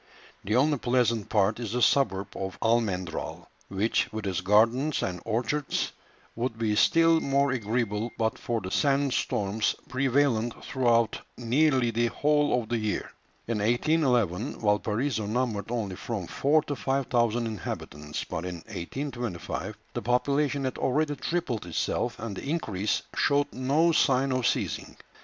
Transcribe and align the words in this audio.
The 0.43 0.55
only 0.55 0.79
pleasant 0.79 1.29
part 1.29 1.59
is 1.59 1.73
the 1.73 1.81
suburb 1.83 2.29
of 2.35 2.57
Almendral, 2.59 3.45
which, 3.67 4.11
with 4.11 4.25
its 4.25 4.41
gardens 4.41 5.03
and 5.03 5.21
orchards, 5.25 5.91
would 6.35 6.57
be 6.57 6.75
still 6.75 7.19
more 7.19 7.51
agreeable 7.51 8.09
but 8.17 8.39
for 8.39 8.61
the 8.61 8.71
sand 8.71 9.13
storms 9.13 9.75
prevalent 9.89 10.55
throughout 10.65 11.21
nearly 11.37 11.91
the 11.91 12.07
whole 12.07 12.63
of 12.63 12.69
the 12.69 12.79
year. 12.79 13.11
In 13.47 13.59
1811, 13.59 14.59
Valparaiso 14.59 15.27
numbered 15.27 15.69
only 15.69 15.97
from 15.97 16.25
four 16.25 16.63
to 16.63 16.75
five 16.75 17.05
thousand 17.05 17.45
inhabitants; 17.45 18.23
but 18.23 18.43
in 18.43 18.55
1825 18.73 19.77
the 19.93 20.01
population 20.01 20.63
had 20.63 20.79
already 20.79 21.15
tripled 21.15 21.67
itself, 21.67 22.17
and 22.17 22.35
the 22.35 22.49
increase 22.49 23.03
showed 23.15 23.53
no 23.53 23.91
sign 23.91 24.31
of 24.31 24.47
ceasing. 24.47 24.97